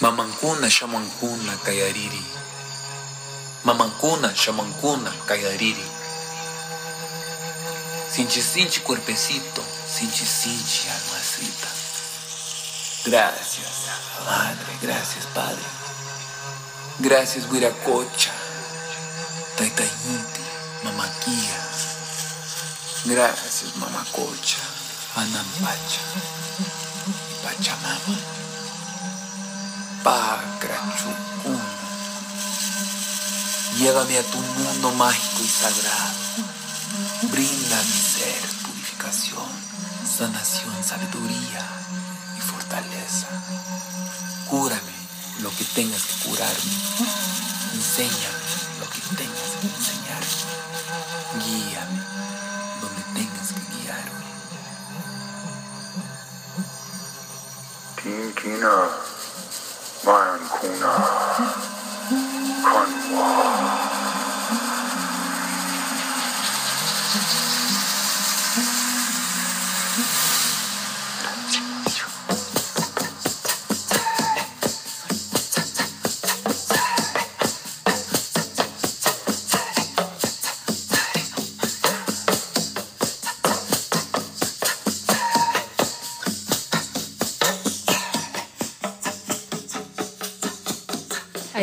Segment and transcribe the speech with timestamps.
[0.00, 2.22] Mamancuna Xamancuna Caiariri.
[3.62, 5.86] Mamancuna Xamancuna Caiariri.
[8.10, 9.62] Sinti, sinti, corpecito.
[9.86, 11.68] Sinti, sinti, almacita.
[13.04, 13.70] Gracias,
[14.24, 14.78] Madre.
[14.82, 15.64] Gracias, Padre.
[16.98, 18.32] Gracias, Guiracocha.
[19.56, 20.42] Taitainti,
[20.82, 21.60] Mamaquia.
[23.04, 24.58] Gracias, Mamacocha.
[25.14, 26.00] Anampacha.
[27.44, 28.33] Pachamama.
[30.04, 31.64] Pacrachucuna.
[33.78, 36.12] Llévame a tu mundo mágico y sagrado.
[37.32, 39.48] Brinda mi ser purificación,
[40.06, 41.66] sanación, sabiduría
[42.36, 43.28] y fortaleza.
[44.50, 44.94] Cúrame
[45.40, 46.74] lo que tengas que curarme.
[47.72, 48.44] Enséñame
[48.80, 50.44] lo que tengas que enseñarme.
[51.42, 52.02] Guíame
[52.82, 54.24] donde tengas que guiarme.
[58.02, 58.74] Tinkina,
[60.80, 61.23] なぁ。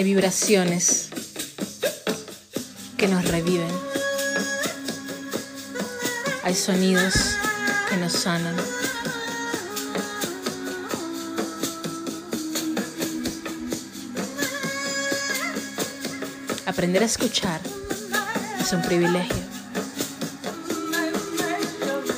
[0.02, 1.10] Hay vibraciones
[2.98, 3.70] que nos reviven.
[6.44, 7.14] Hay sonidos
[7.88, 8.56] que nos sanan.
[16.66, 17.62] Aprender a escuchar
[18.60, 19.44] es un privilegio.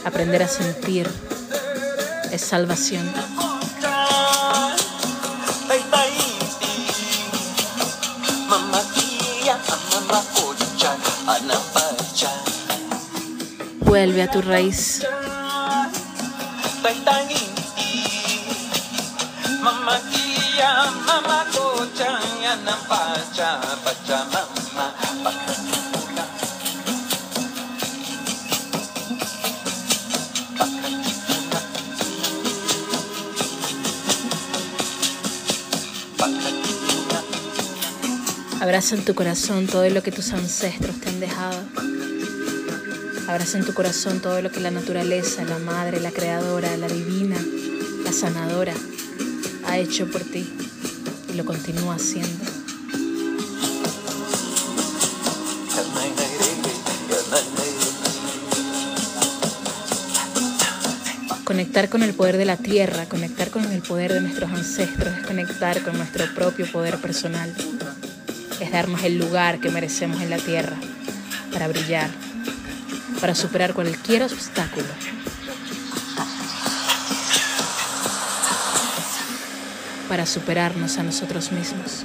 [0.05, 1.05] Aprender a sentir
[2.31, 3.11] es salvación.
[13.93, 15.05] Vuelve a tu raíz.
[38.59, 41.82] Abraza en tu corazón todo lo que tus ancestros te han dejado.
[43.33, 47.35] Abraza en tu corazón todo lo que la naturaleza, la madre, la creadora, la divina,
[48.03, 48.75] la sanadora
[49.65, 50.47] ha hecho por ti
[51.27, 52.45] y lo continúa haciendo.
[61.43, 65.25] Conectar con el poder de la tierra, conectar con el poder de nuestros ancestros, es
[65.25, 67.51] conectar con nuestro propio poder personal,
[68.61, 70.77] es darnos el lugar que merecemos en la tierra
[71.51, 72.11] para brillar,
[73.23, 74.85] para superar cualquier obstáculo.
[80.09, 82.03] Para superarnos a nosotros mismos.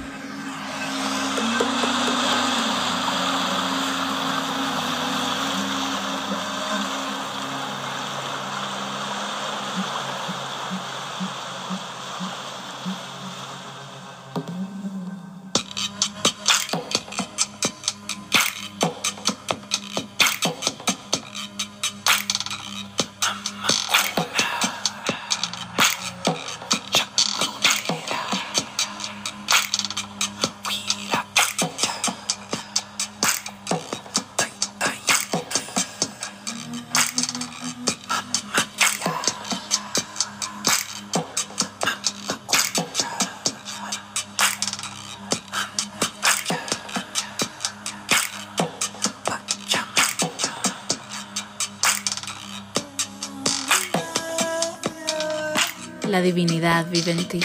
[56.09, 57.39] La divinidad vive en ti.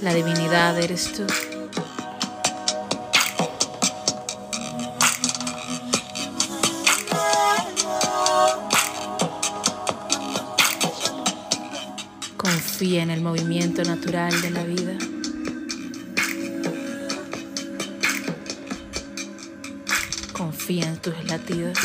[0.00, 1.26] La divinidad eres tú.
[12.36, 14.96] Confía en el movimiento natural de la vida.
[20.32, 21.76] Confía en tus latidos.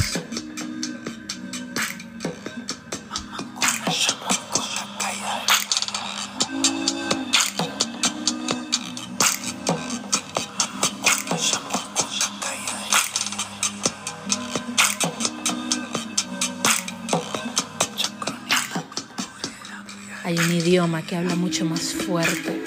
[21.01, 22.61] Que habla mucho más fuerte.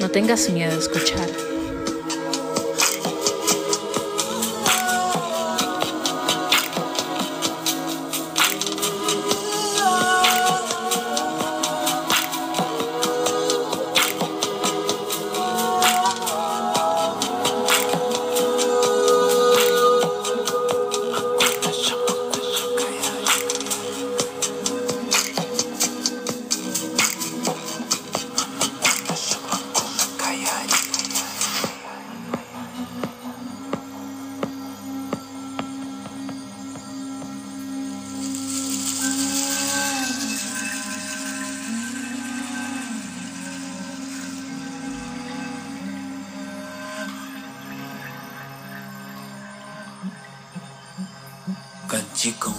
[0.00, 1.45] No tengas miedo a escuchar.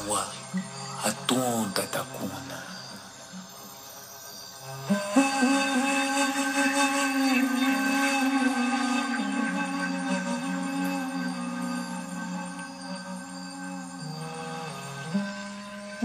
[0.07, 0.25] Kanchikanwa
[1.03, 2.63] atunta takuna.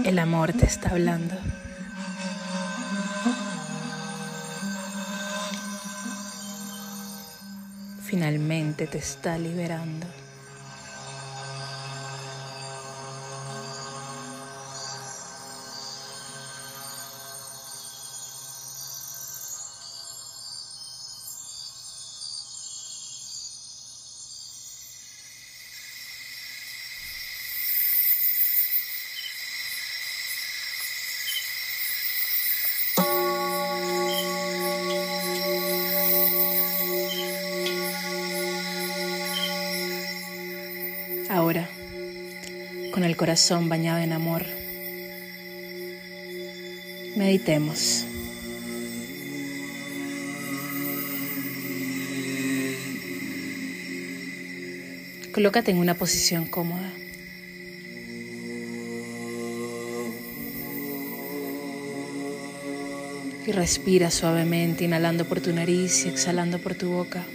[0.03, 1.35] El amor te está hablando.
[8.03, 10.22] Finalmente te está liberando.
[41.33, 41.67] Ahora,
[42.91, 44.45] con el corazón bañado en amor,
[47.15, 48.05] meditemos.
[55.33, 56.93] Colócate en una posición cómoda.
[63.47, 67.25] Y respira suavemente, inhalando por tu nariz y exhalando por tu boca.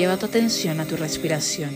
[0.00, 1.72] Lleva tu atención a tu respiración.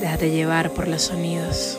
[0.00, 1.78] Déjate llevar por los sonidos.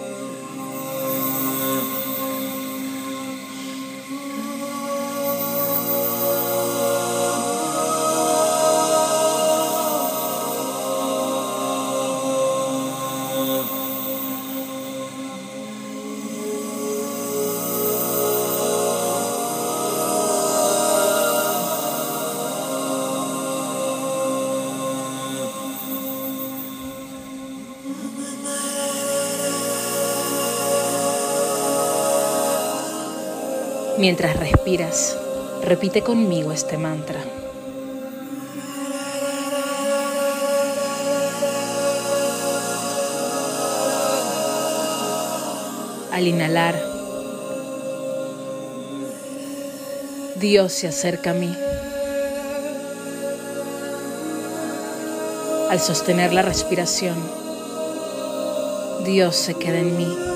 [34.01, 35.15] Mientras respiras,
[35.63, 37.23] repite conmigo este mantra.
[46.11, 46.83] Al inhalar,
[50.37, 51.55] Dios se acerca a mí.
[55.69, 57.17] Al sostener la respiración,
[59.05, 60.30] Dios se queda en mí.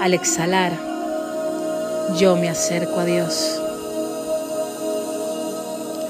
[0.00, 0.72] Al exhalar,
[2.16, 3.60] yo me acerco a Dios.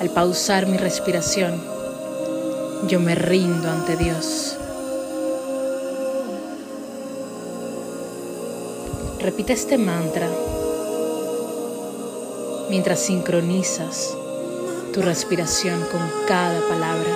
[0.00, 1.60] Al pausar mi respiración,
[2.86, 4.56] yo me rindo ante Dios.
[9.18, 10.28] Repite este mantra
[12.68, 14.16] mientras sincronizas
[14.94, 17.10] tu respiración con cada palabra.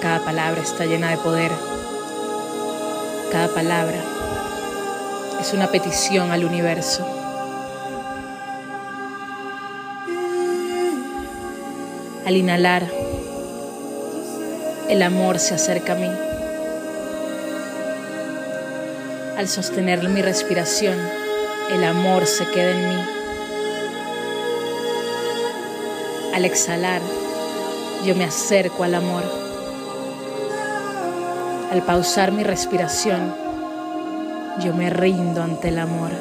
[0.00, 1.52] Cada palabra está llena de poder.
[3.30, 4.21] Cada palabra
[5.42, 7.04] es una petición al universo.
[12.24, 12.86] Al inhalar,
[14.88, 16.10] el amor se acerca a mí.
[19.36, 20.96] Al sostener mi respiración,
[21.72, 23.02] el amor se queda en mí.
[26.34, 27.00] Al exhalar,
[28.04, 29.24] yo me acerco al amor.
[31.72, 33.41] Al pausar mi respiración,
[34.60, 36.12] yo me rindo ante el amor.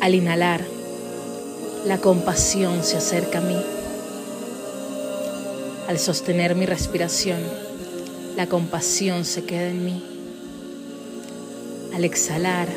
[0.00, 0.64] Al inhalar,
[1.86, 3.60] la compasión se acerca a mí.
[5.88, 7.40] Al sostener mi respiración,
[8.36, 10.02] la compasión se queda en mí.
[11.94, 12.68] Al exhalar,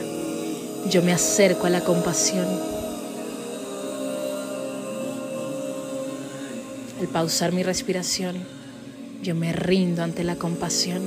[0.90, 2.73] yo me acerco a la compasión.
[7.04, 8.38] Al pausar mi respiración,
[9.24, 11.02] yo me rindo ante la compasión.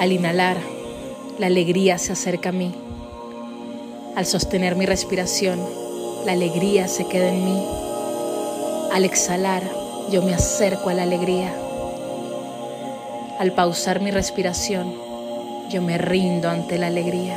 [0.00, 0.58] Al inhalar,
[1.38, 2.74] la alegría se acerca a mí.
[4.16, 5.60] Al sostener mi respiración,
[6.26, 7.83] la alegría se queda en mí.
[8.94, 9.64] Al exhalar,
[10.08, 11.52] yo me acerco a la alegría.
[13.40, 14.94] Al pausar mi respiración,
[15.68, 17.36] yo me rindo ante la alegría.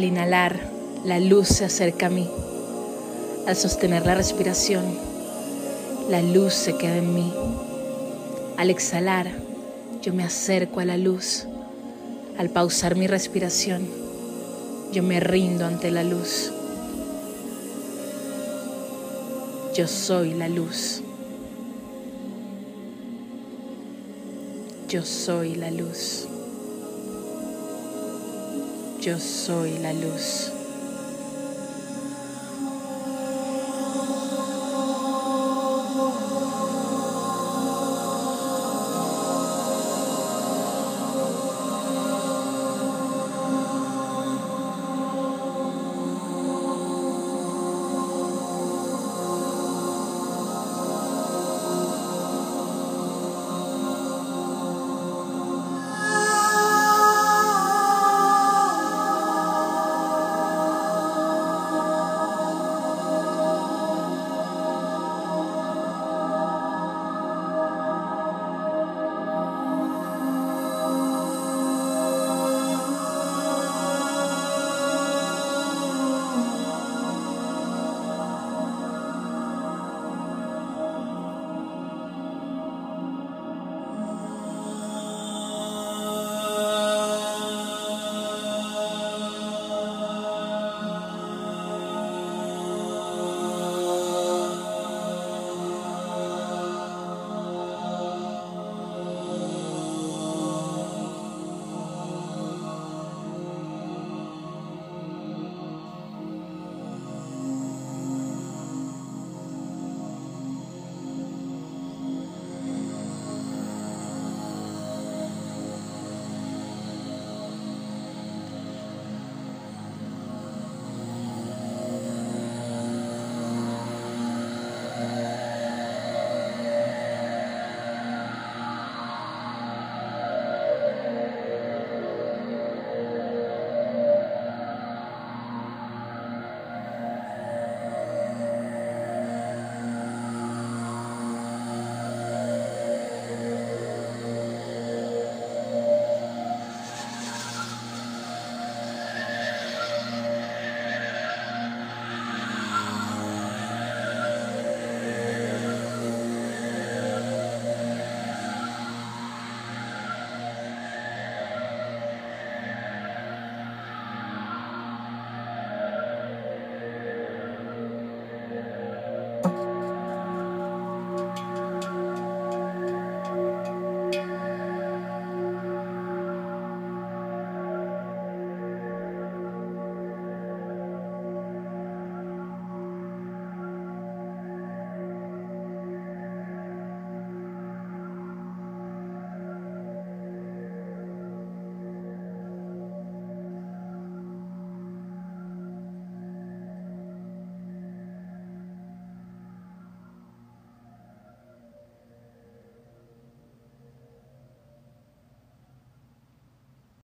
[0.00, 0.58] Al inhalar,
[1.04, 2.26] la luz se acerca a mí.
[3.46, 4.82] Al sostener la respiración,
[6.08, 7.30] la luz se queda en mí.
[8.56, 9.30] Al exhalar,
[10.00, 11.44] yo me acerco a la luz.
[12.38, 13.86] Al pausar mi respiración,
[14.90, 16.50] yo me rindo ante la luz.
[19.74, 21.02] Yo soy la luz.
[24.88, 26.29] Yo soy la luz.
[29.00, 30.59] Yo soy la luz.